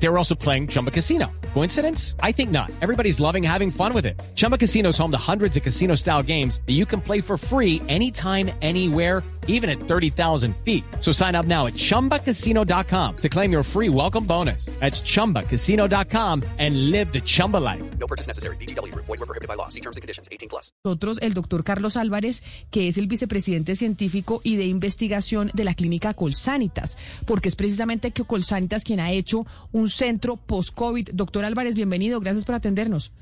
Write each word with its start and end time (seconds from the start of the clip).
They 0.00 0.08
were 0.08 0.18
also 0.18 0.34
playing 0.34 0.68
Chumba 0.68 0.90
Casino. 0.90 1.26
Coincidence? 1.54 2.14
I 2.22 2.32
think 2.32 2.50
not. 2.50 2.70
Everybody's 2.80 3.20
loving 3.20 3.42
having 3.42 3.70
fun 3.70 3.92
with 3.92 4.06
it. 4.06 4.20
Chumba 4.34 4.56
Casino 4.56 4.90
is 4.90 4.98
home 4.98 5.10
to 5.10 5.18
hundreds 5.18 5.56
of 5.56 5.62
casino 5.62 5.96
style 5.96 6.22
games 6.22 6.60
that 6.66 6.74
you 6.74 6.86
can 6.86 7.00
play 7.00 7.20
for 7.20 7.36
free 7.36 7.82
anytime, 7.88 8.50
anywhere, 8.62 9.22
even 9.48 9.68
at 9.68 9.80
30,000 9.80 10.54
feet. 10.58 10.84
So 11.00 11.10
sign 11.10 11.34
up 11.34 11.46
now 11.46 11.66
at 11.66 11.74
chumbacasino.com 11.74 13.16
to 13.16 13.28
claim 13.28 13.50
your 13.50 13.62
free 13.64 13.88
welcome 13.88 14.24
bonus. 14.24 14.66
That's 14.78 15.00
chumbacasino.com 15.02 16.44
and 16.58 16.90
live 16.90 17.12
the 17.12 17.20
Chumba 17.20 17.56
life. 17.56 17.82
No 17.98 18.06
purchase 18.06 18.28
necessary. 18.28 18.56
BGW. 18.56 18.94
Void 18.94 19.08
were 19.08 19.26
prohibited 19.26 19.48
by 19.48 19.54
law. 19.54 19.68
See 19.68 19.80
terms 19.80 19.96
and 19.96 20.02
conditions. 20.02 20.28
18 20.30 20.48
plus. 20.48 20.70
Nosotros, 20.84 21.18
el 21.22 21.34
doctor 21.34 21.64
Carlos 21.64 21.96
Álvarez, 21.96 22.42
que 22.70 22.88
es 22.88 22.98
el 22.98 23.06
vicepresidente 23.06 23.74
científico 23.74 24.42
y 24.44 24.56
de 24.56 24.66
investigación 24.66 25.50
de 25.54 25.64
la 25.64 25.74
clínica 25.74 26.14
Colsanitas, 26.14 26.98
porque 27.26 27.48
es 27.48 27.56
precisamente 27.56 28.10
que 28.10 28.24
Colsanitas 28.24 28.84
quien 28.84 29.00
ha 29.00 29.12
hecho 29.12 29.46
un 29.72 29.87
centro 29.90 30.36
post-COVID. 30.36 31.10
Doctor 31.12 31.44
Álvarez, 31.44 31.74
bienvenido. 31.74 32.20
Gracias 32.20 32.44
por 32.44 32.54
atendernos. 32.54 33.12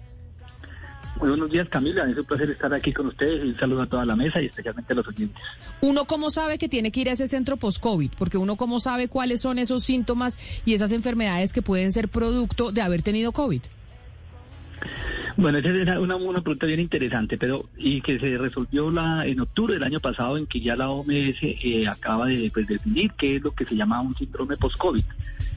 Muy 1.18 1.30
buenos 1.30 1.50
días, 1.50 1.66
Camila. 1.68 2.08
Es 2.08 2.16
un 2.18 2.24
placer 2.24 2.50
estar 2.50 2.72
aquí 2.74 2.92
con 2.92 3.06
ustedes 3.06 3.42
y 3.42 3.48
un 3.48 3.58
saludo 3.58 3.82
a 3.82 3.86
toda 3.86 4.04
la 4.04 4.14
mesa 4.14 4.40
y 4.42 4.46
especialmente 4.46 4.92
a 4.92 4.96
los 4.96 5.08
oyentes. 5.08 5.42
Uno 5.80 6.04
cómo 6.04 6.30
sabe 6.30 6.58
que 6.58 6.68
tiene 6.68 6.92
que 6.92 7.00
ir 7.00 7.08
a 7.08 7.12
ese 7.12 7.26
centro 7.26 7.56
post-COVID, 7.56 8.10
porque 8.18 8.36
uno 8.36 8.56
cómo 8.56 8.80
sabe 8.80 9.08
cuáles 9.08 9.40
son 9.40 9.58
esos 9.58 9.82
síntomas 9.82 10.38
y 10.66 10.74
esas 10.74 10.92
enfermedades 10.92 11.54
que 11.54 11.62
pueden 11.62 11.90
ser 11.92 12.08
producto 12.08 12.70
de 12.70 12.82
haber 12.82 13.00
tenido 13.00 13.32
COVID. 13.32 13.62
Bueno, 15.36 15.58
esa 15.58 15.68
era 15.68 16.00
una, 16.00 16.16
una 16.16 16.40
pregunta 16.40 16.66
bien 16.66 16.80
interesante, 16.80 17.36
pero 17.36 17.68
y 17.76 18.00
que 18.00 18.18
se 18.18 18.38
resolvió 18.38 18.90
la 18.90 19.26
en 19.26 19.40
octubre 19.40 19.74
del 19.74 19.82
año 19.82 20.00
pasado 20.00 20.38
en 20.38 20.46
que 20.46 20.60
ya 20.60 20.76
la 20.76 20.88
OMS 20.88 21.36
eh, 21.42 21.86
acaba 21.86 22.26
de 22.26 22.50
pues, 22.52 22.66
definir 22.66 23.12
qué 23.18 23.36
es 23.36 23.42
lo 23.42 23.50
que 23.50 23.66
se 23.66 23.76
llama 23.76 24.00
un 24.00 24.16
síndrome 24.16 24.56
post-COVID. 24.56 25.04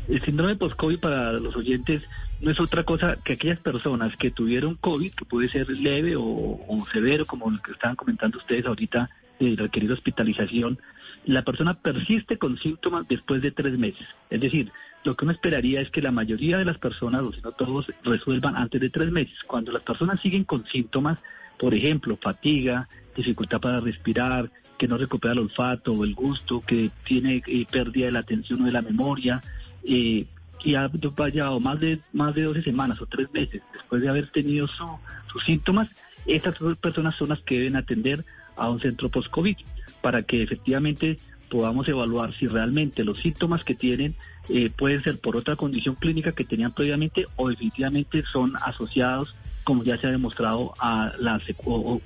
El 0.09 0.21
síndrome 0.23 0.57
post-COVID 0.57 0.99
para 0.99 1.31
los 1.33 1.55
oyentes 1.55 2.09
no 2.41 2.51
es 2.51 2.59
otra 2.59 2.83
cosa 2.83 3.17
que 3.23 3.33
aquellas 3.33 3.59
personas 3.59 4.15
que 4.17 4.31
tuvieron 4.31 4.75
COVID, 4.75 5.13
que 5.13 5.23
puede 5.23 5.47
ser 5.47 5.69
leve 5.69 6.15
o 6.17 6.59
severo, 6.91 7.25
como 7.25 7.49
lo 7.49 7.61
que 7.61 7.71
estaban 7.71 7.95
comentando 7.95 8.37
ustedes 8.37 8.65
ahorita, 8.65 9.09
de 9.39 9.55
requerir 9.55 9.91
hospitalización, 9.91 10.79
la 11.25 11.43
persona 11.43 11.73
persiste 11.75 12.37
con 12.37 12.57
síntomas 12.57 13.07
después 13.07 13.41
de 13.41 13.51
tres 13.51 13.77
meses. 13.77 14.07
Es 14.29 14.41
decir, 14.41 14.71
lo 15.03 15.15
que 15.15 15.25
uno 15.25 15.31
esperaría 15.31 15.81
es 15.81 15.89
que 15.89 16.01
la 16.01 16.11
mayoría 16.11 16.57
de 16.57 16.65
las 16.65 16.77
personas, 16.77 17.25
o 17.25 17.31
si 17.31 17.41
no 17.41 17.51
todos, 17.51 17.87
resuelvan 18.03 18.55
antes 18.55 18.81
de 18.81 18.89
tres 18.89 19.11
meses. 19.11 19.37
Cuando 19.47 19.71
las 19.71 19.83
personas 19.83 20.19
siguen 20.21 20.43
con 20.43 20.65
síntomas, 20.65 21.19
por 21.57 21.73
ejemplo, 21.73 22.17
fatiga, 22.21 22.87
dificultad 23.15 23.59
para 23.59 23.79
respirar, 23.79 24.49
que 24.77 24.87
no 24.87 24.97
recupera 24.97 25.33
el 25.33 25.39
olfato 25.39 25.91
o 25.91 26.03
el 26.03 26.15
gusto, 26.15 26.61
que 26.61 26.89
tiene 27.03 27.41
eh, 27.47 27.65
pérdida 27.69 28.05
de 28.07 28.11
la 28.13 28.19
atención 28.19 28.61
o 28.61 28.65
de 28.65 28.71
la 28.71 28.81
memoria, 28.81 29.41
eh, 29.83 30.25
y 30.63 30.75
ha 30.75 30.89
pasado 30.89 31.59
más 31.59 31.79
de, 31.79 31.99
más 32.11 32.35
de 32.35 32.43
12 32.43 32.63
semanas 32.63 33.01
o 33.01 33.05
tres 33.05 33.31
meses 33.31 33.61
después 33.73 34.01
de 34.01 34.09
haber 34.09 34.29
tenido 34.29 34.67
sus 34.67 35.43
síntomas, 35.45 35.89
estas 36.25 36.55
personas 36.81 37.15
son 37.15 37.29
las 37.29 37.39
que 37.41 37.57
deben 37.57 37.75
atender 37.75 38.25
a 38.59 38.69
un 38.69 38.79
centro 38.79 39.09
post-COVID 39.09 39.57
para 40.01 40.23
que 40.23 40.43
efectivamente 40.43 41.17
podamos 41.49 41.87
evaluar 41.87 42.33
si 42.35 42.47
realmente 42.47 43.03
los 43.03 43.19
síntomas 43.19 43.63
que 43.63 43.75
tienen 43.75 44.15
eh, 44.49 44.69
pueden 44.69 45.03
ser 45.03 45.19
por 45.19 45.35
otra 45.35 45.55
condición 45.55 45.95
clínica 45.95 46.31
que 46.31 46.43
tenían 46.43 46.73
previamente 46.73 47.25
o 47.35 47.49
definitivamente 47.49 48.23
son 48.31 48.53
asociados 48.57 49.35
como 49.63 49.83
ya 49.83 49.97
se 49.97 50.07
ha 50.07 50.11
demostrado 50.11 50.73
a 50.79 51.11
las 51.19 51.43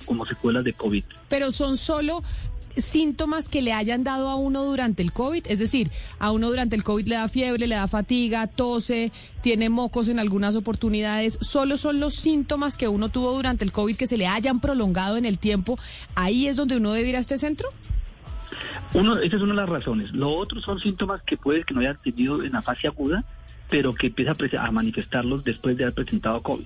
como 0.04 0.26
secuelas 0.26 0.64
de 0.64 0.74
COVID. 0.74 1.04
Pero 1.30 1.50
son 1.50 1.78
solo 1.78 2.22
síntomas 2.76 3.48
que 3.48 3.62
le 3.62 3.72
hayan 3.72 4.04
dado 4.04 4.28
a 4.28 4.36
uno 4.36 4.64
durante 4.64 5.02
el 5.02 5.12
COVID, 5.12 5.46
es 5.48 5.58
decir, 5.58 5.90
a 6.18 6.30
uno 6.30 6.48
durante 6.48 6.76
el 6.76 6.84
COVID 6.84 7.06
le 7.06 7.16
da 7.16 7.28
fiebre, 7.28 7.66
le 7.66 7.74
da 7.74 7.88
fatiga, 7.88 8.46
tose, 8.46 9.12
tiene 9.42 9.68
mocos 9.68 10.08
en 10.08 10.18
algunas 10.18 10.56
oportunidades, 10.56 11.38
solo 11.40 11.76
son 11.76 12.00
los 12.00 12.14
síntomas 12.14 12.76
que 12.76 12.88
uno 12.88 13.08
tuvo 13.08 13.32
durante 13.32 13.64
el 13.64 13.72
COVID 13.72 13.96
que 13.96 14.06
se 14.06 14.16
le 14.16 14.26
hayan 14.26 14.60
prolongado 14.60 15.16
en 15.16 15.24
el 15.24 15.38
tiempo, 15.38 15.78
ahí 16.14 16.46
es 16.46 16.56
donde 16.56 16.76
uno 16.76 16.92
debe 16.92 17.10
ir 17.10 17.16
a 17.16 17.20
este 17.20 17.38
centro. 17.38 17.70
Uno, 18.92 19.18
esa 19.18 19.36
es 19.36 19.42
una 19.42 19.54
de 19.54 19.60
las 19.60 19.68
razones. 19.68 20.12
Lo 20.12 20.30
otro 20.30 20.60
son 20.60 20.78
síntomas 20.78 21.22
que 21.22 21.36
puede 21.36 21.64
que 21.64 21.74
no 21.74 21.80
hayan 21.80 21.98
tenido 22.00 22.42
en 22.42 22.52
la 22.52 22.62
fase 22.62 22.86
aguda, 22.86 23.24
pero 23.68 23.94
que 23.94 24.08
empieza 24.08 24.34
a, 24.60 24.70
manifestarlos 24.70 25.42
después 25.42 25.76
de 25.76 25.84
haber 25.84 25.94
presentado 25.94 26.42
COVID. 26.42 26.64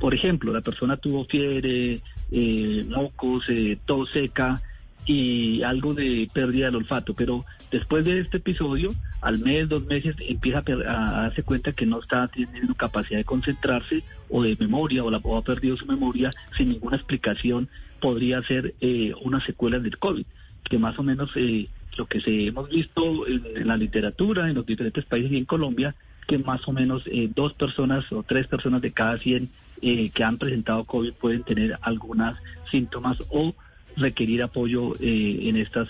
Por 0.00 0.14
ejemplo, 0.14 0.52
la 0.52 0.60
persona 0.60 0.96
tuvo 0.96 1.24
fiebre, 1.24 2.00
eh, 2.30 2.86
mocos, 2.88 3.44
eh, 3.48 3.78
tos 3.84 4.10
seca 4.10 4.62
y 5.06 5.62
algo 5.62 5.94
de 5.94 6.28
pérdida 6.32 6.66
del 6.66 6.76
olfato, 6.76 7.14
pero 7.14 7.44
después 7.70 8.04
de 8.04 8.20
este 8.20 8.38
episodio, 8.38 8.90
al 9.20 9.38
mes, 9.38 9.68
dos 9.68 9.84
meses, 9.86 10.16
empieza 10.20 10.58
a, 10.58 11.22
darse 11.22 11.42
cuenta 11.42 11.72
que 11.72 11.86
no 11.86 12.00
está 12.00 12.28
teniendo 12.28 12.74
capacidad 12.74 13.18
de 13.18 13.24
concentrarse 13.24 14.02
o 14.28 14.42
de 14.42 14.56
memoria 14.58 15.04
o, 15.04 15.10
la, 15.10 15.18
o 15.18 15.36
ha 15.36 15.42
perdido 15.42 15.76
su 15.76 15.86
memoria 15.86 16.30
sin 16.56 16.70
ninguna 16.70 16.96
explicación, 16.96 17.68
podría 18.00 18.42
ser 18.42 18.74
eh, 18.80 19.14
una 19.22 19.40
secuela 19.44 19.78
del 19.78 19.98
COVID 19.98 20.26
que 20.68 20.78
más 20.78 20.98
o 20.98 21.02
menos 21.02 21.30
eh, 21.36 21.68
lo 21.96 22.06
que 22.06 22.20
se 22.20 22.46
hemos 22.46 22.68
visto 22.68 23.26
en, 23.26 23.66
la 23.66 23.76
literatura, 23.76 24.48
en 24.48 24.54
los 24.54 24.66
diferentes 24.66 25.04
países 25.04 25.32
y 25.32 25.38
en 25.38 25.44
Colombia, 25.44 25.94
que 26.26 26.38
más 26.38 26.66
o 26.68 26.72
menos 26.72 27.02
eh, 27.06 27.30
dos 27.34 27.52
personas 27.54 28.10
o 28.12 28.22
tres 28.22 28.46
personas 28.46 28.82
de 28.82 28.92
cada 28.92 29.18
100 29.18 29.48
eh, 29.82 30.10
que 30.10 30.24
han 30.24 30.38
presentado 30.38 30.84
COVID 30.84 31.12
pueden 31.14 31.42
tener 31.44 31.78
algunos 31.82 32.36
síntomas 32.70 33.18
o 33.30 33.54
requerir 33.96 34.42
apoyo 34.42 34.92
en 35.00 35.56
estos 35.56 35.88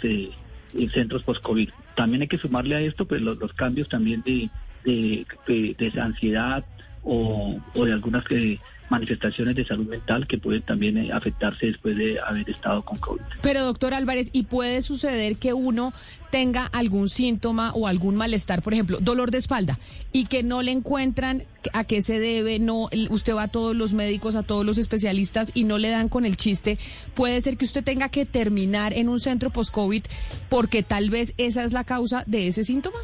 centros 0.93 1.23
post-COVID. 1.23 1.71
También 1.95 2.23
hay 2.23 2.29
que 2.29 2.39
sumarle 2.39 2.77
a 2.77 2.81
esto 2.81 3.07
pues 3.07 3.21
los, 3.23 3.53
cambios 3.55 3.89
también 3.89 4.23
de, 4.23 4.51
de, 4.85 5.93
ansiedad 6.01 6.65
o, 7.03 7.59
o 7.75 7.85
de 7.85 7.93
algunas 7.93 8.25
manifestaciones 8.89 9.55
de 9.55 9.65
salud 9.65 9.87
mental 9.87 10.27
que 10.27 10.39
pueden 10.39 10.63
también 10.63 10.97
eh, 10.99 11.13
afectarse 11.13 11.67
después 11.67 11.97
de 11.97 12.21
haber 12.21 12.49
estado 12.49 12.85
con 12.85 12.99
COVID. 12.99 13.23
Pero 13.43 13.65
doctor 13.65 13.95
Álvarez, 13.95 14.31
¿y 14.33 14.45
puede 14.45 14.83
suceder 14.83 15.37
que 15.37 15.53
uno 15.53 15.93
tenga 16.31 16.67
algún 16.67 17.09
síntoma 17.09 17.73
o 17.73 17.87
algún 17.87 18.15
malestar, 18.17 18.63
por 18.63 18.75
ejemplo, 18.75 18.99
dolor 19.01 19.31
de 19.31 19.39
espalda, 19.39 19.79
y 20.13 20.27
que 20.27 20.43
no 20.43 20.63
le 20.63 20.73
encuentran 20.73 21.45
a 21.73 21.85
qué 21.85 22.03
se 22.03 22.19
debe, 22.19 22.59
no, 22.59 22.89
usted 23.11 23.35
va 23.35 23.45
a 23.45 23.49
todos 23.49 23.75
los 23.75 23.93
médicos, 23.93 24.37
a 24.37 24.43
todos 24.43 24.65
los 24.65 24.79
especialistas 24.79 25.51
y 25.55 25.65
no 25.65 25.79
le 25.79 25.89
dan 25.89 26.09
con 26.09 26.25
el 26.25 26.37
chiste, 26.37 26.79
puede 27.15 27.41
ser 27.41 27.57
que 27.57 27.65
usted 27.65 27.85
tenga 27.85 28.09
que 28.09 28.27
terminar 28.27 28.93
en 28.93 29.09
un 29.09 29.21
centro 29.21 29.51
post-COVID 29.51 30.05
porque 30.49 30.83
tal 30.83 31.11
vez 31.11 31.35
esa 31.39 31.65
es 31.65 31.73
la 31.73 31.85
causa 31.85 32.23
de 32.27 32.49
ese 32.49 32.65
síntoma? 32.65 32.99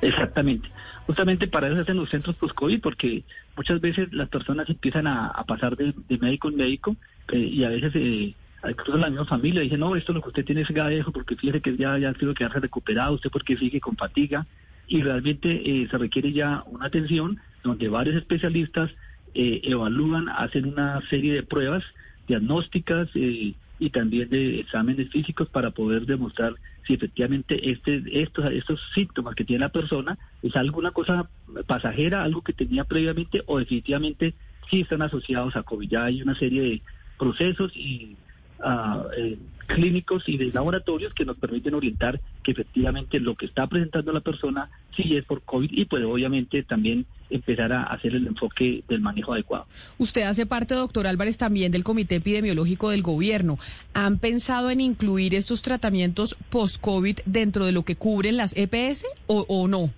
Exactamente. 0.00 0.68
Justamente 1.06 1.48
para 1.48 1.68
eso 1.68 1.80
hacen 1.80 1.96
los 1.96 2.10
centros 2.10 2.36
post-COVID, 2.36 2.80
porque 2.80 3.24
muchas 3.56 3.80
veces 3.80 4.12
las 4.12 4.28
personas 4.28 4.68
empiezan 4.68 5.06
a, 5.06 5.32
pasar 5.46 5.76
de, 5.76 5.94
médico 6.18 6.48
en 6.48 6.56
médico 6.56 6.96
eh, 7.32 7.38
y 7.38 7.64
a 7.64 7.70
veces 7.70 7.92
eh, 7.96 8.34
incluso 8.68 8.98
la 8.98 9.10
misma 9.10 9.26
familia 9.26 9.62
dice, 9.62 9.78
no, 9.78 9.96
esto 9.96 10.12
lo 10.12 10.22
que 10.22 10.28
usted 10.28 10.44
tiene 10.44 10.62
es 10.62 10.70
gadejo, 10.70 11.12
porque 11.12 11.36
fíjese 11.36 11.60
que 11.60 11.76
ya, 11.76 11.98
ya 11.98 12.12
que 12.14 12.34
quedarse 12.34 12.60
recuperado, 12.60 13.14
usted 13.14 13.30
porque 13.30 13.56
sigue 13.56 13.80
con 13.80 13.96
fatiga, 13.96 14.46
y 14.88 15.02
realmente 15.02 15.48
eh, 15.50 15.86
se 15.90 15.98
requiere 15.98 16.32
ya 16.32 16.64
una 16.66 16.86
atención 16.86 17.38
donde 17.62 17.88
varios 17.88 18.16
especialistas 18.16 18.90
eh, 19.34 19.60
evalúan, 19.64 20.28
hacen 20.30 20.66
una 20.66 21.00
serie 21.08 21.34
de 21.34 21.42
pruebas 21.42 21.84
diagnósticas, 22.26 23.08
eh, 23.14 23.54
y 23.78 23.90
también 23.90 24.28
de 24.28 24.60
exámenes 24.60 25.10
físicos 25.10 25.48
para 25.48 25.70
poder 25.70 26.06
demostrar 26.06 26.54
si 26.86 26.94
efectivamente 26.94 27.70
este, 27.70 28.02
estos, 28.22 28.50
estos 28.52 28.80
síntomas 28.94 29.34
que 29.34 29.44
tiene 29.44 29.60
la 29.60 29.68
persona 29.68 30.18
es 30.42 30.56
alguna 30.56 30.90
cosa 30.90 31.28
pasajera, 31.66 32.22
algo 32.22 32.42
que 32.42 32.52
tenía 32.52 32.84
previamente 32.84 33.42
o 33.46 33.58
definitivamente 33.58 34.34
sí 34.70 34.80
están 34.80 35.02
asociados 35.02 35.56
a 35.56 35.62
COVID. 35.62 35.88
Ya 35.88 36.04
hay 36.04 36.22
una 36.22 36.34
serie 36.34 36.62
de 36.62 36.82
procesos 37.18 37.72
y 37.76 38.16
uh, 38.60 39.36
clínicos 39.66 40.28
y 40.28 40.38
de 40.38 40.52
laboratorios 40.52 41.14
que 41.14 41.24
nos 41.24 41.36
permiten 41.36 41.74
orientar 41.74 42.20
que 42.42 42.52
efectivamente 42.52 43.20
lo 43.20 43.34
que 43.34 43.46
está 43.46 43.66
presentando 43.66 44.12
la 44.12 44.20
persona 44.20 44.70
sí 44.96 45.16
es 45.16 45.24
por 45.24 45.42
COVID 45.42 45.70
y 45.70 45.84
pues 45.84 46.04
obviamente 46.04 46.62
también 46.62 47.06
empezar 47.30 47.72
a 47.72 47.84
hacer 47.84 48.14
el 48.14 48.26
enfoque 48.26 48.82
del 48.88 49.00
manejo 49.00 49.32
adecuado. 49.32 49.66
Usted 49.98 50.22
hace 50.22 50.46
parte, 50.46 50.74
doctor 50.74 51.06
Álvarez, 51.06 51.38
también 51.38 51.72
del 51.72 51.84
Comité 51.84 52.16
Epidemiológico 52.16 52.90
del 52.90 53.02
Gobierno. 53.02 53.58
¿Han 53.94 54.18
pensado 54.18 54.70
en 54.70 54.80
incluir 54.80 55.34
estos 55.34 55.62
tratamientos 55.62 56.36
post-COVID 56.50 57.20
dentro 57.26 57.66
de 57.66 57.72
lo 57.72 57.82
que 57.82 57.96
cubren 57.96 58.36
las 58.36 58.56
EPS 58.56 59.06
o, 59.26 59.44
o 59.48 59.68
no? 59.68 59.90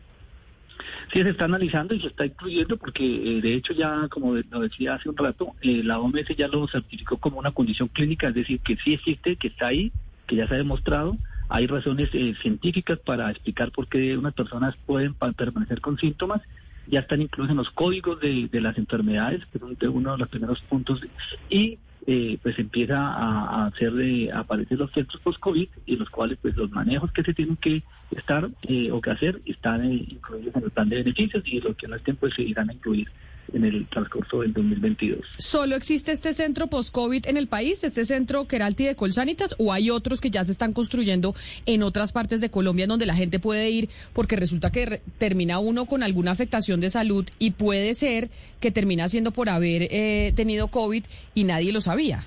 Sí, 1.12 1.22
se 1.22 1.30
está 1.30 1.46
analizando 1.46 1.92
y 1.94 2.00
se 2.00 2.06
está 2.06 2.24
incluyendo 2.24 2.76
porque 2.76 3.04
eh, 3.04 3.40
de 3.40 3.54
hecho 3.54 3.72
ya, 3.72 4.06
como 4.08 4.34
lo 4.34 4.60
decía 4.60 4.94
hace 4.94 5.08
un 5.08 5.16
rato, 5.16 5.54
eh, 5.60 5.82
la 5.82 5.98
OMS 5.98 6.36
ya 6.36 6.46
lo 6.46 6.68
certificó 6.68 7.16
como 7.16 7.40
una 7.40 7.50
condición 7.50 7.88
clínica, 7.88 8.28
es 8.28 8.34
decir, 8.34 8.60
que 8.60 8.76
sí 8.76 8.94
existe, 8.94 9.34
que 9.34 9.48
está 9.48 9.68
ahí, 9.68 9.90
que 10.28 10.36
ya 10.36 10.46
se 10.46 10.54
ha 10.54 10.58
demostrado. 10.58 11.16
Hay 11.48 11.66
razones 11.66 12.10
eh, 12.12 12.34
científicas 12.40 13.00
para 13.00 13.28
explicar 13.28 13.72
por 13.72 13.88
qué 13.88 14.16
unas 14.16 14.34
personas 14.34 14.76
pueden 14.86 15.14
permanecer 15.14 15.80
con 15.80 15.98
síntomas. 15.98 16.42
Ya 16.86 17.00
están 17.00 17.22
incluidos 17.22 17.50
en 17.50 17.58
los 17.58 17.70
códigos 17.70 18.20
de, 18.20 18.48
las 18.52 18.76
enfermedades, 18.78 19.44
que 19.46 19.58
es 19.58 19.88
uno 19.88 20.12
de 20.12 20.18
los 20.18 20.28
primeros 20.28 20.60
puntos. 20.62 21.00
Y 21.48 21.78
eh, 22.06 22.38
pues 22.42 22.58
empieza 22.58 22.96
a, 22.96 23.66
hacer 23.66 23.92
de, 23.92 24.32
a 24.32 24.40
aparecer 24.40 24.78
los 24.78 24.90
centros 24.92 25.20
post-COVID 25.22 25.68
y 25.84 25.96
los 25.96 26.08
cuales 26.08 26.38
pues 26.40 26.56
los 26.56 26.70
manejos 26.70 27.12
que 27.12 27.22
se 27.22 27.34
tienen 27.34 27.56
que 27.56 27.82
estar 28.10 28.48
eh, 28.62 28.90
o 28.90 29.00
que 29.00 29.10
hacer 29.10 29.40
están 29.44 29.84
eh, 29.84 30.06
incluidos 30.08 30.56
en 30.56 30.64
el 30.64 30.70
plan 30.70 30.88
de 30.88 30.96
beneficios 30.96 31.44
y 31.46 31.60
los 31.60 31.76
que 31.76 31.88
no 31.88 31.96
estén 31.96 32.16
pues 32.16 32.34
se 32.34 32.42
irán 32.42 32.70
a 32.70 32.72
incluir 32.72 33.08
en 33.52 33.64
el 33.64 33.86
transcurso 33.88 34.40
del 34.40 34.52
2022. 34.52 35.20
¿Solo 35.38 35.76
existe 35.76 36.12
este 36.12 36.34
centro 36.34 36.66
post-COVID 36.68 37.26
en 37.26 37.36
el 37.36 37.46
país, 37.46 37.84
este 37.84 38.04
centro 38.04 38.46
Keralti 38.46 38.84
de 38.84 38.96
Colsanitas, 38.96 39.54
o 39.58 39.72
hay 39.72 39.90
otros 39.90 40.20
que 40.20 40.30
ya 40.30 40.44
se 40.44 40.52
están 40.52 40.72
construyendo 40.72 41.34
en 41.66 41.82
otras 41.82 42.12
partes 42.12 42.40
de 42.40 42.50
Colombia 42.50 42.86
donde 42.86 43.06
la 43.06 43.14
gente 43.14 43.38
puede 43.38 43.70
ir 43.70 43.88
porque 44.12 44.36
resulta 44.36 44.70
que 44.70 45.00
termina 45.18 45.58
uno 45.58 45.86
con 45.86 46.02
alguna 46.02 46.30
afectación 46.30 46.80
de 46.80 46.90
salud 46.90 47.26
y 47.38 47.52
puede 47.52 47.94
ser 47.94 48.30
que 48.60 48.70
termina 48.70 49.08
siendo 49.08 49.30
por 49.30 49.48
haber 49.48 49.88
eh, 49.90 50.32
tenido 50.36 50.68
COVID 50.68 51.04
y 51.34 51.44
nadie 51.44 51.72
lo 51.72 51.80
sabía? 51.80 52.26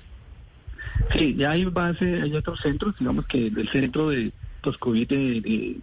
Sí, 1.16 1.34
ya 1.36 1.50
hay 1.50 1.64
base, 1.64 2.04
hay 2.22 2.34
otros 2.34 2.60
centros, 2.60 2.94
digamos 2.98 3.26
que 3.26 3.46
el 3.48 3.68
centro 3.70 4.08
de 4.08 4.32
post-COVID 4.64 5.08
de, 5.08 5.40
de, 5.40 5.76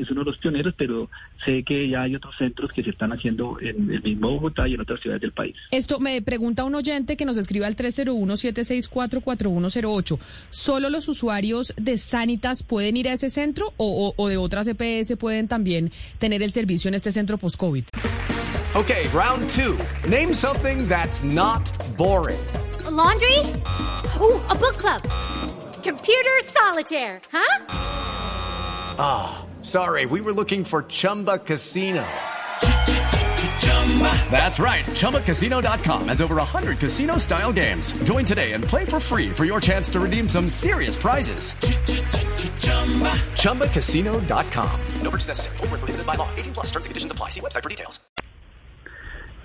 es 0.00 0.10
uno 0.10 0.20
de 0.20 0.26
los 0.30 0.38
pioneros, 0.38 0.72
pero 0.76 1.10
sé 1.44 1.64
que 1.64 1.88
ya 1.88 2.02
hay 2.02 2.14
otros 2.14 2.36
centros 2.38 2.70
que 2.72 2.84
se 2.84 2.90
están 2.90 3.12
haciendo 3.12 3.58
en 3.60 3.90
el 3.90 4.00
mismo 4.02 4.30
Bogotá 4.30 4.68
y 4.68 4.74
en 4.74 4.80
otras 4.80 5.00
ciudades 5.00 5.22
del 5.22 5.32
país. 5.32 5.56
Esto 5.70 5.98
me 5.98 6.20
pregunta 6.22 6.64
un 6.64 6.74
oyente 6.74 7.16
que 7.16 7.24
nos 7.24 7.36
escribe 7.36 7.66
al 7.66 7.76
301-764-4108. 7.76 10.18
¿Solo 10.50 10.90
los 10.90 11.08
usuarios 11.08 11.72
de 11.76 11.98
Sanitas 11.98 12.62
pueden 12.62 12.96
ir 12.96 13.08
a 13.08 13.14
ese 13.14 13.30
centro 13.30 13.72
o, 13.76 14.14
o, 14.16 14.22
o 14.22 14.28
de 14.28 14.36
otras 14.36 14.68
EPS 14.68 15.16
pueden 15.18 15.48
también 15.48 15.90
tener 16.18 16.40
el 16.42 16.52
servicio 16.52 16.88
en 16.88 16.94
este 16.94 17.10
centro 17.12 17.38
post-COVID? 17.38 17.84
Ok, 18.74 18.90
round 19.12 19.50
two. 19.50 19.76
Name 20.08 20.32
something 20.32 20.88
that's 20.88 21.22
not 21.22 21.70
boring. 21.98 22.38
A 22.86 22.90
laundry? 22.90 23.40
Uh, 24.18 24.40
a 24.48 24.54
book 24.54 24.78
club. 24.78 25.02
Computer 25.82 26.40
solitaire, 26.44 27.20
huh? 27.32 27.66
Ah, 28.98 29.44
oh, 29.44 29.62
sorry, 29.62 30.06
we 30.06 30.20
were 30.20 30.32
looking 30.32 30.64
for 30.64 30.84
Chumba 30.84 31.38
Casino. 31.38 32.04
That's 34.30 34.58
right. 34.60 34.84
ChumbaCasino.com 34.84 36.08
has 36.08 36.20
over 36.20 36.36
100 36.36 36.78
casino 36.78 37.18
style 37.18 37.52
games. 37.52 37.92
Join 38.04 38.24
today 38.24 38.52
and 38.52 38.64
play 38.64 38.84
for 38.84 39.00
free 39.00 39.28
for 39.30 39.44
your 39.44 39.60
chance 39.60 39.90
to 39.90 40.00
redeem 40.00 40.28
some 40.28 40.48
serious 40.48 40.96
prizes. 40.96 41.52
ChumbaCasino.com. 43.42 44.80
No 45.02 45.10
purchase 45.10 45.28
necessary. 45.28 45.56
Full 45.58 45.66
prohibited 45.66 46.06
by 46.06 46.14
law. 46.14 46.28
18 46.36 46.54
plus 46.54 46.66
terms 46.70 46.86
and 46.86 46.90
conditions 46.90 47.12
apply. 47.12 47.30
See 47.30 47.40
website 47.40 47.62
for 47.62 47.68
details. 47.68 48.00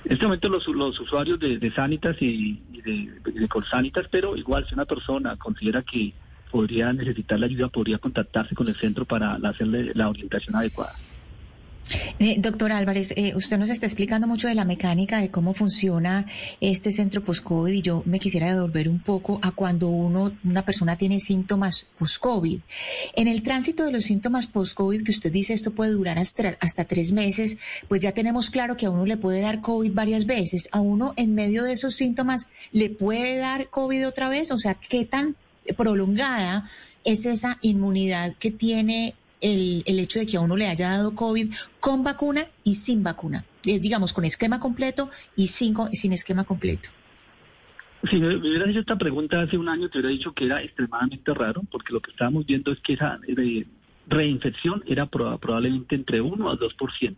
En 0.06 0.14
este 0.14 0.24
momento 0.24 0.48
los, 0.48 0.66
los 0.68 1.00
usuarios 1.02 1.38
de, 1.40 1.58
de 1.58 1.72
Sanitas 1.74 2.16
y, 2.22 2.62
y 2.72 2.82
de, 2.82 3.32
de 3.32 3.48
Colsanitas, 3.50 4.08
pero 4.10 4.38
igual 4.38 4.66
si 4.66 4.74
una 4.74 4.86
persona 4.86 5.36
considera 5.36 5.84
que 5.84 6.14
podría 6.52 6.94
necesitar 6.94 7.40
la 7.40 7.46
ayuda, 7.46 7.68
podría 7.70 7.98
contactarse 7.98 8.56
con 8.56 8.68
el 8.68 8.76
centro 8.76 9.06
para 9.06 9.36
hacerle 9.36 9.92
la 9.94 10.10
orientación 10.10 10.56
adecuada. 10.56 10.96
Eh, 12.20 12.36
doctor 12.40 12.72
Álvarez, 12.72 13.14
eh, 13.16 13.34
usted 13.36 13.58
nos 13.58 13.70
está 13.70 13.86
explicando 13.86 14.28
mucho 14.28 14.48
de 14.48 14.56
la 14.56 14.66
mecánica 14.66 15.20
de 15.20 15.32
cómo 15.32 15.54
funciona 15.54 16.26
este 16.60 16.92
centro 16.92 17.24
post-COVID 17.24 17.74
y 17.74 17.82
yo 17.82 18.04
me 18.06 18.20
quisiera 18.20 18.54
devolver 18.54 18.90
un 18.90 19.00
poco 19.00 19.40
a 19.42 19.52
cuando 19.52 19.88
uno, 19.88 20.34
una 20.44 20.66
persona 20.66 20.98
tiene 20.98 21.20
síntomas 21.20 21.88
post-COVID. 21.98 22.60
En 23.16 23.28
el 23.28 23.44
tránsito 23.44 23.86
de 23.86 23.92
los 23.92 24.06
síntomas 24.06 24.48
post-COVID, 24.48 25.04
que 25.04 25.12
usted 25.12 25.32
dice 25.32 25.54
esto 25.54 25.72
puede 25.72 25.92
durar 25.92 26.20
hasta, 26.20 26.58
hasta 26.60 26.86
tres 26.86 27.12
meses, 27.12 27.58
pues 27.88 28.02
ya 28.02 28.12
tenemos 28.12 28.50
claro 28.50 28.76
que 28.76 28.86
a 28.86 28.90
uno 28.90 29.06
le 29.06 29.18
puede 29.18 29.42
dar 29.42 29.62
COVID 29.62 29.94
varias 29.94 30.26
veces. 30.26 30.68
¿A 30.72 30.82
uno 30.82 31.14
en 31.16 31.36
medio 31.36 31.64
de 31.64 31.74
esos 31.74 31.96
síntomas 31.96 32.48
le 32.72 32.90
puede 32.90 33.38
dar 33.38 33.70
COVID 33.70 34.08
otra 34.08 34.28
vez? 34.28 34.52
O 34.52 34.58
sea, 34.58 34.76
¿qué 34.76 35.06
tan 35.06 35.36
prolongada 35.76 36.70
es 37.04 37.26
esa 37.26 37.58
inmunidad 37.62 38.36
que 38.38 38.52
tiene 38.52 39.16
el, 39.42 39.84
el, 39.86 40.00
hecho 40.00 40.20
de 40.20 40.26
que 40.26 40.38
a 40.38 40.42
uno 40.42 40.58
le 40.58 40.68
haya 40.68 40.92
dado 40.92 41.16
COVID 41.16 41.54
con 41.80 42.04
vacuna 42.04 42.48
y 42.64 42.76
sin 42.76 43.04
vacuna, 43.04 43.46
eh, 43.64 43.80
digamos, 43.80 44.14
con 44.14 44.26
esquema 44.26 44.60
completo 44.60 45.10
y 45.36 45.48
sin, 45.48 45.76
sin 45.94 46.14
esquema 46.14 46.44
completo. 46.44 46.90
Si 48.10 48.18
me, 48.18 48.36
hubieras 48.36 48.70
hecho 48.70 48.80
esta 48.80 48.98
pregunta 48.98 49.42
hace 49.42 49.58
un 49.58 49.70
año, 49.70 49.90
te 49.90 50.00
hubiera 50.00 50.10
dicho 50.10 50.34
que 50.34 50.46
era 50.46 50.62
extremadamente 50.62 51.34
raro, 51.34 51.64
porque 51.72 51.94
lo 51.94 52.00
que 52.00 52.12
estábamos 52.12 52.46
viendo 52.46 52.72
es 52.72 52.80
que 52.80 52.94
esa 52.94 53.20
reinfección 54.08 54.84
era 54.86 55.06
probablemente 55.08 55.96
entre 55.96 56.22
1 56.22 56.50
a 56.50 56.58
2%. 56.58 57.16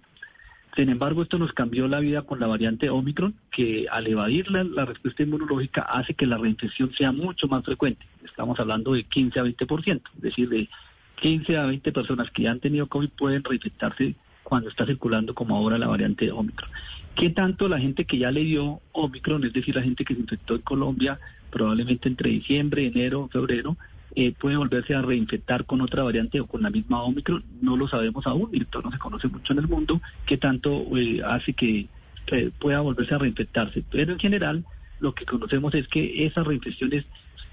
Sin 0.75 0.89
embargo, 0.89 1.24
esto 1.24 1.38
nos 1.38 1.51
cambió 1.51 1.88
la 1.88 2.00
vida 2.00 2.21
con 2.21 2.39
la 2.39 2.48
variante 2.48 2.89
Omicron, 2.89 3.33
que 3.51 3.88
al 3.92 4.07
evadir 4.07 4.51
la, 4.51 4.63
la, 4.63 4.86
respuesta 4.86 5.24
inmunológica 5.24 5.81
hace 5.81 6.13
que 6.13 6.25
la 6.25 6.38
reinfección 6.38 6.94
sea 6.94 7.12
mucho 7.12 7.48
más 7.48 7.66
frecuente. 7.66 8.06
Estamos 8.24 8.60
hablando 8.60 8.94
de 8.94 9.04
15 9.04 9.39
a 9.39 9.44
20%, 9.44 10.01
es 10.16 10.21
decir, 10.21 10.48
de 10.48 10.69
15 11.21 11.57
a 11.57 11.66
20 11.66 11.92
personas 11.92 12.30
que 12.31 12.44
ya 12.44 12.51
han 12.51 12.60
tenido 12.60 12.88
COVID 12.88 13.10
pueden 13.10 13.44
reinfectarse 13.44 14.16
cuando 14.44 14.69
está 14.69 14.86
circulando 14.86 15.33
como 15.33 15.56
ahora 15.56 15.77
la 15.77 15.88
variante 15.88 16.31
Omicron. 16.31 16.69
¿Qué 17.15 17.30
tanto 17.30 17.68
la 17.68 17.80
gente 17.80 18.06
que 18.06 18.18
ya 18.18 18.31
le 18.31 18.44
dio 18.44 18.80
Omicron, 18.94 19.44
es 19.44 19.54
decir, 19.54 19.75
la 19.75 19.83
gente 19.83 20.06
que 20.06 20.13
se 20.13 20.22
infectó 20.22 20.56
en 20.56 20.62
Colombia 20.62 21.19
probablemente 21.51 22.07
entre 22.07 22.30
diciembre, 22.30 22.86
enero, 22.86 23.27
febrero, 23.31 23.75
eh, 24.16 24.32
puede 24.32 24.58
volverse 24.58 24.96
a 24.96 25.02
reinfectar 25.02 25.66
con 25.66 25.82
otra 25.82 26.04
variante 26.04 26.40
o 26.40 26.48
con 26.48 26.64
la 26.64 26.70
misma 26.70 27.04
Omicron, 27.04 27.44
no 27.62 27.78
lo 27.78 27.88
sabemos 27.88 28.26
aún, 28.28 28.50
esto 28.54 28.82
no 28.82 28.92
se 28.92 28.98
conoce 28.98 29.28
mucho 29.28 29.54
en 29.54 29.60
el 29.60 29.68
mundo, 29.68 30.02
qué 30.26 30.38
tanto 30.38 30.86
eh, 30.98 31.22
hace 31.24 31.54
que 31.54 31.88
eh, 32.28 32.52
pueda 32.60 32.82
volverse 32.82 33.16
a 33.16 33.20
reinfectarse. 33.20 33.84
Pero 33.90 34.14
en 34.14 34.20
general, 34.20 34.66
lo 35.00 35.14
que 35.14 35.26
conocemos 35.26 35.74
es 35.76 35.88
que 35.88 36.26
esas 36.26 36.46
reinfecciones 36.46 37.06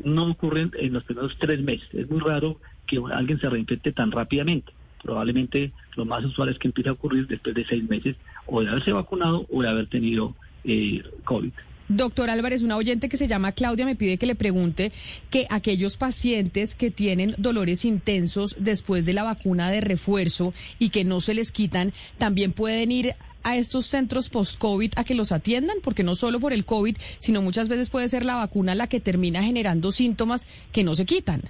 no 0.03 0.27
ocurren 0.27 0.71
en 0.79 0.93
los 0.93 1.05
primeros 1.05 1.37
tres 1.39 1.61
meses. 1.61 1.89
Es 1.93 2.11
muy 2.11 2.21
raro 2.21 2.59
que 2.87 3.01
alguien 3.13 3.41
se 3.41 3.49
reinfecte 3.49 3.93
tan 3.93 4.11
rápidamente. 4.13 4.73
Probablemente 5.03 5.73
lo 5.95 6.05
más 6.05 6.25
usual 6.25 6.49
es 6.49 6.59
que 6.59 6.69
empiece 6.69 6.89
a 6.91 6.93
ocurrir 6.93 7.27
después 7.27 7.55
de 7.55 7.65
seis 7.65 7.89
meses 7.89 8.17
o 8.47 8.61
de 8.63 8.69
haberse 8.69 8.93
vacunado 8.93 9.47
o 9.51 9.63
de 9.63 9.69
haber 9.69 9.87
tenido 9.87 10.35
eh, 10.65 11.03
COVID. 11.25 11.53
Doctor 11.89 12.31
Álvarez, 12.31 12.63
una 12.63 12.77
oyente 12.77 13.09
que 13.09 13.17
se 13.17 13.29
llama 13.29 13.53
Claudia 13.53 13.85
me 13.85 13.95
pide 13.95 14.19
que 14.19 14.27
le 14.27 14.35
pregunte 14.35 14.93
que 15.31 15.47
aquellos 15.51 15.97
pacientes 15.97 16.75
que 16.75 16.91
tienen 16.91 17.35
dolores 17.39 17.85
intensos 17.85 18.57
después 18.59 19.07
de 19.07 19.13
la 19.13 19.23
vacuna 19.23 19.71
de 19.71 19.81
refuerzo 19.81 20.53
y 20.79 20.89
que 20.89 21.05
no 21.05 21.21
se 21.21 21.35
les 21.35 21.53
quitan, 21.53 21.93
también 22.19 22.53
pueden 22.53 22.91
ir 22.91 23.15
a 23.45 23.57
estos 23.57 23.87
centros 23.87 24.29
post-COVID 24.29 24.95
a 24.97 25.05
que 25.05 25.15
los 25.15 25.31
atiendan, 25.31 25.77
porque 25.81 26.03
no 26.03 26.17
solo 26.17 26.41
por 26.41 26.53
el 26.53 26.65
COVID, 26.65 26.97
sino 27.19 27.43
muchas 27.43 27.69
veces 27.69 27.89
puede 27.89 28.09
ser 28.09 28.25
la 28.25 28.35
vacuna 28.35 28.75
la 28.75 28.89
que 28.89 28.99
termina 28.99 29.45
generando 29.45 29.93
síntomas 29.93 30.49
que 30.73 30.83
no 30.83 30.97
se 30.97 31.05
quitan. 31.05 31.43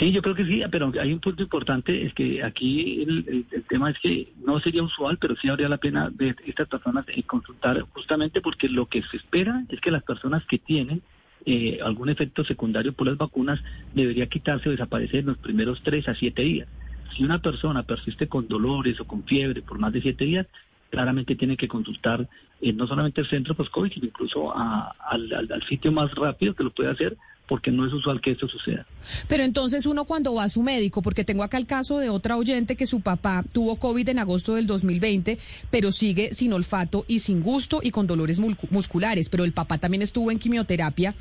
Sí, 0.00 0.12
yo 0.12 0.22
creo 0.22 0.34
que 0.34 0.46
sí, 0.46 0.62
pero 0.70 0.90
hay 0.98 1.12
un 1.12 1.20
punto 1.20 1.42
importante, 1.42 2.06
es 2.06 2.14
que 2.14 2.42
aquí 2.42 3.02
el, 3.02 3.44
tema 3.68 3.90
es 3.90 3.98
que 3.98 4.32
no 4.42 4.58
sería 4.58 4.82
usual, 4.82 5.18
pero 5.20 5.36
sí 5.36 5.50
habría 5.50 5.68
la 5.68 5.76
pena 5.76 6.08
de 6.08 6.34
estas 6.46 6.68
personas 6.68 7.04
eh, 7.08 7.22
consultar 7.24 7.78
justamente 7.92 8.40
porque 8.40 8.70
lo 8.70 8.86
que 8.86 9.02
se 9.02 9.18
espera 9.18 9.62
es 9.68 9.78
que 9.78 9.90
las 9.90 10.02
personas 10.02 10.42
que 10.46 10.56
tienen 10.56 11.02
eh, 11.44 11.80
algún 11.84 12.08
efecto 12.08 12.46
secundario 12.46 12.94
por 12.94 13.08
las 13.08 13.18
vacunas 13.18 13.60
debería 13.92 14.26
quitarse 14.26 14.70
o 14.70 14.72
desaparecer 14.72 15.20
en 15.20 15.26
los 15.26 15.38
primeros 15.38 15.82
tres 15.82 16.08
a 16.08 16.14
siete 16.14 16.40
días. 16.44 16.68
Si 17.14 17.22
una 17.22 17.42
persona 17.42 17.82
persiste 17.82 18.26
con 18.26 18.48
dolores 18.48 18.98
o 19.00 19.04
con 19.04 19.24
fiebre 19.24 19.60
por 19.60 19.78
más 19.78 19.92
de 19.92 20.00
siete 20.00 20.24
días, 20.24 20.46
claramente 20.88 21.36
tiene 21.36 21.58
que 21.58 21.68
consultar 21.68 22.26
eh, 22.62 22.72
no 22.72 22.86
solamente 22.86 23.20
el 23.20 23.28
centro 23.28 23.54
post-COVID, 23.54 23.92
sino 23.92 24.06
incluso 24.06 24.50
al, 24.56 25.30
al 25.30 25.62
sitio 25.68 25.92
más 25.92 26.10
rápido 26.14 26.54
que 26.54 26.64
lo 26.64 26.70
puede 26.70 26.88
hacer 26.88 27.18
porque 27.50 27.72
no 27.72 27.84
es 27.84 27.92
usual 27.92 28.20
que 28.20 28.30
esto 28.30 28.46
suceda. 28.46 28.86
Pero 29.26 29.42
entonces 29.42 29.84
uno 29.84 30.04
cuando 30.04 30.34
va 30.34 30.44
a 30.44 30.48
su 30.48 30.62
médico, 30.62 31.02
porque 31.02 31.24
tengo 31.24 31.42
acá 31.42 31.58
el 31.58 31.66
caso 31.66 31.98
de 31.98 32.08
otra 32.08 32.36
oyente 32.36 32.76
que 32.76 32.86
su 32.86 33.00
papá 33.00 33.44
tuvo 33.50 33.74
COVID 33.74 34.08
en 34.08 34.20
agosto 34.20 34.54
del 34.54 34.68
2020, 34.68 35.36
pero 35.68 35.90
sigue 35.90 36.32
sin 36.32 36.52
olfato 36.52 37.04
y 37.08 37.18
sin 37.18 37.42
gusto 37.42 37.80
y 37.82 37.90
con 37.90 38.06
dolores 38.06 38.38
musculares, 38.38 39.28
pero 39.28 39.42
el 39.42 39.52
papá 39.52 39.78
también 39.78 40.02
estuvo 40.02 40.30
en 40.30 40.38
quimioterapia 40.38 41.16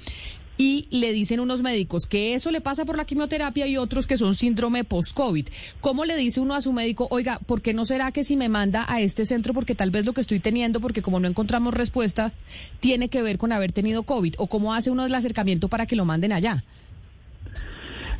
y 0.60 0.88
le 0.92 1.14
dicen 1.14 1.40
unos 1.40 1.62
médicos 1.62 2.06
que 2.06 2.34
eso 2.34 2.52
le 2.52 2.60
pasa 2.60 2.84
por 2.84 2.98
la 2.98 3.06
quimioterapia 3.06 3.66
y 3.66 3.78
otros 3.78 4.06
que 4.06 4.18
son 4.18 4.34
síndrome 4.34 4.84
post-COVID. 4.84 5.48
¿Cómo 5.80 6.04
le 6.04 6.18
dice 6.18 6.42
uno 6.42 6.54
a 6.54 6.62
su 6.62 6.74
médico, 6.74 7.08
oiga, 7.12 7.40
¿por 7.40 7.62
qué 7.62 7.74
no 7.74 7.86
será 7.86 8.12
que 8.12 8.26
si 8.26 8.36
me 8.36 8.50
manda 8.50 8.86
a 8.90 9.00
este 9.00 9.26
centro, 9.26 9.54
porque 9.54 9.74
tal 9.74 9.90
vez 9.90 10.06
lo 10.06 10.12
que 10.12 10.20
estoy 10.20 10.42
teniendo, 10.42 10.82
porque 10.82 11.02
como 11.02 11.22
no 11.22 11.30
encontramos 11.30 11.74
respuesta, 11.74 12.34
tiene 12.82 13.08
que 13.08 13.22
ver 13.22 13.38
con 13.38 13.54
haber 13.54 13.72
tenido 13.72 14.04
COVID? 14.04 14.36
¿O 14.38 14.48
cómo 14.48 14.74
hace 14.74 14.92
uno 14.92 15.06
el 15.06 15.16
acercamiento 15.16 15.70
para 15.70 15.86
que 15.86 15.96
lo 15.96 16.04
manden 16.04 16.34
allá? 16.34 16.66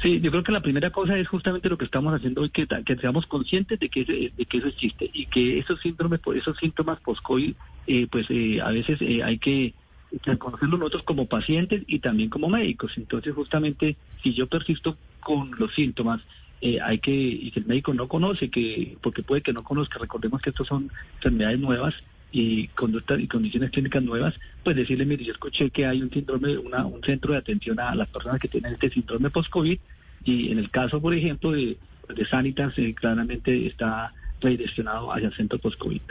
Sí, 0.02 0.22
yo 0.22 0.32
creo 0.32 0.44
que 0.44 0.54
la 0.54 0.62
primera 0.62 0.92
cosa 0.92 1.18
es 1.18 1.28
justamente 1.28 1.68
lo 1.68 1.78
que 1.78 1.84
estamos 1.84 2.14
haciendo 2.14 2.40
hoy, 2.40 2.52
que, 2.52 2.66
seamos 3.02 3.26
conscientes 3.26 3.82
de 3.82 3.90
que, 3.90 4.32
de 4.38 4.46
que 4.46 4.58
eso 4.60 4.68
existe 4.68 5.10
y 5.12 5.26
que 5.26 5.60
esos 5.60 5.82
síndromes, 5.82 6.22
síntomas 6.58 7.02
post-COVID, 7.02 7.54
eh, 7.88 8.08
pues 8.10 8.28
eh, 8.30 8.62
a 8.62 8.70
veces 8.70 8.98
eh, 9.02 9.24
hay 9.24 9.40
que 9.40 9.74
reconocerlo 10.24 10.78
nosotros 10.78 11.04
como 11.04 11.28
pacientes 11.28 11.84
y 11.88 12.00
también 12.00 12.30
como 12.30 12.50
médicos. 12.50 12.94
Entonces, 12.98 13.34
justamente, 13.34 13.96
si 14.24 14.34
yo 14.34 14.48
persisto 14.48 14.98
con 15.20 15.52
los 15.58 15.74
síntomas, 15.74 16.22
eh, 16.62 16.80
hay 16.82 17.00
que, 17.00 17.12
y 17.12 17.52
que 17.52 17.62
el 17.62 17.66
médico 17.66 17.94
no 17.94 18.08
conoce, 18.08 18.50
que 18.50 18.98
porque 19.02 19.24
puede 19.24 19.42
que 19.42 19.54
no 19.54 19.64
conozca, 19.64 20.00
recordemos 20.00 20.42
que 20.42 20.50
estas 20.50 20.68
son 20.68 20.92
enfermedades 21.16 21.60
nuevas, 21.60 21.96
y 22.32 22.68
conductas 22.70 23.20
y 23.20 23.28
condiciones 23.28 23.72
clínicas 23.72 24.04
nuevas, 24.04 24.36
pues 24.64 24.76
decirle, 24.76 25.06
mire, 25.06 25.24
yo 25.24 25.34
escuché 25.34 25.70
que 25.72 25.86
hay 25.86 26.02
un 26.02 26.12
síndrome, 26.12 26.58
una, 26.58 26.86
un 26.86 27.02
centro 27.04 27.34
de 27.34 27.40
atención 27.40 27.80
a 27.80 27.96
las 27.96 28.08
personas 28.10 28.40
que 28.40 28.48
tienen 28.48 28.74
este 28.74 28.90
síndrome 28.90 29.30
post-COVID 29.30 29.80
y 30.26 30.52
en 30.52 30.60
el 30.60 30.70
caso, 30.70 31.02
por 31.02 31.14
ejemplo, 31.14 31.52
de, 31.52 31.78
de 32.08 32.26
Sanitas, 32.26 32.78
eh, 32.78 32.94
claramente 32.94 33.68
está 33.68 34.14
redireccionado 34.42 35.12
hacia 35.12 35.30
el 35.30 35.34
centro 35.34 35.58
post-COVID. 35.60 36.02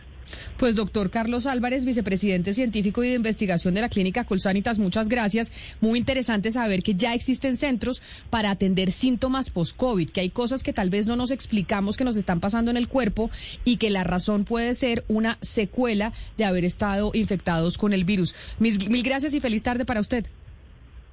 Pues 0.57 0.75
doctor 0.75 1.11
Carlos 1.11 1.47
Álvarez, 1.47 1.85
vicepresidente 1.85 2.55
científico 2.55 3.05
y 3.05 3.09
de 3.09 3.15
investigación 3.15 3.75
de 3.75 3.81
la 3.81 3.89
clínica 3.89 4.25
Colsanitas, 4.25 4.79
muchas 4.79 5.09
gracias. 5.09 5.53
Muy 5.81 5.99
interesante 5.99 6.51
saber 6.51 6.83
que 6.83 6.95
ya 6.95 7.15
existen 7.15 7.57
centros 7.57 8.03
para 8.31 8.51
atender 8.51 8.93
síntomas 8.93 9.51
post-COVID, 9.51 10.11
que 10.11 10.21
hay 10.21 10.31
cosas 10.31 10.63
que 10.63 10.73
tal 10.73 10.91
vez 10.91 11.07
no 11.07 11.17
nos 11.17 11.31
explicamos 11.31 11.97
que 11.97 12.05
nos 12.05 12.17
están 12.17 12.41
pasando 12.41 12.71
en 12.71 12.77
el 12.77 12.89
cuerpo 12.89 13.31
y 13.65 13.77
que 13.77 13.91
la 13.91 14.05
razón 14.05 14.45
puede 14.45 14.75
ser 14.75 15.05
una 15.09 15.39
secuela 15.41 16.13
de 16.37 16.45
haber 16.45 16.65
estado 16.65 17.11
infectados 17.15 17.79
con 17.79 17.93
el 17.93 18.05
virus. 18.05 18.35
Mil, 18.59 19.03
gracias 19.03 19.35
y 19.35 19.41
feliz 19.41 19.63
tarde 19.63 19.85
para 19.85 20.01
usted. 20.01 20.27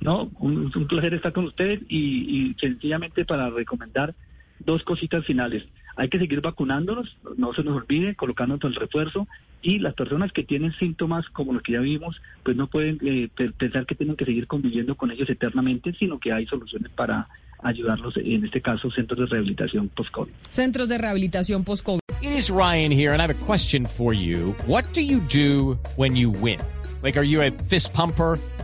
No, 0.02 0.30
un, 0.40 0.72
un 0.76 0.88
placer 0.88 1.14
estar 1.14 1.34
con 1.34 1.46
usted 1.46 1.82
y, 1.88 2.50
y 2.50 2.56
sencillamente 2.60 3.26
para 3.26 3.50
recomendar 3.50 4.14
dos 4.60 4.84
cositas 4.84 5.26
finales 5.26 5.64
hay 5.96 6.10
que 6.10 6.20
seguir 6.20 6.42
vacunándonos, 6.42 7.18
no 7.38 7.54
se 7.54 7.64
nos 7.64 7.75
olvide, 7.75 8.16
colocándonos 8.16 8.64
el 8.66 8.75
refuerzo 8.75 9.28
y 9.62 9.80
las 9.80 9.94
personas 9.94 10.32
que 10.32 10.44
tienen 10.44 10.74
síntomas 10.74 11.28
como 11.30 11.54
los 11.54 11.64
que 11.64 11.74
ya 11.74 11.80
vimos, 11.80 12.22
pues 12.44 12.56
no 12.56 12.68
pueden 12.68 13.00
eh, 13.02 13.30
pensar 13.58 13.86
que 13.86 13.96
tienen 13.96 14.16
que 14.16 14.25
seguir 14.25 14.48
conviviendo 14.48 14.96
con 14.96 15.12
ellos 15.12 15.30
eternamente, 15.30 15.94
sino 15.94 16.20
que 16.20 16.32
hay 16.32 16.46
soluciones 16.46 16.92
para 16.92 17.28
ayudarlos, 17.64 18.16
en 18.18 18.46
este 18.46 18.62
caso, 18.62 18.92
centros 18.92 19.20
de 19.20 19.25
rehabilitación 19.25 19.90
post-COVID. 19.90 20.32
Centros 20.50 20.90
de 20.90 20.98
rehabilitación 20.98 21.64
post-COVID. 21.64 22.00
It 22.22 22.32
is 22.32 22.50
Ryan 22.50 22.92
here, 22.92 23.14
and 23.14 23.22
I 23.22 23.28
have 23.28 23.32
a 23.32 23.46
question 23.46 23.86
for 23.86 24.14
you. 24.14 24.56
What 24.68 24.86
do 24.94 25.02
you 25.02 25.20
do 25.20 25.78
when 25.96 26.16
you 26.16 26.30
win? 26.30 26.60
Like, 27.02 27.18
are 27.18 27.25
you 27.25 27.42
a 27.42 27.52
fist 27.52 27.94
pumper? 27.94 28.38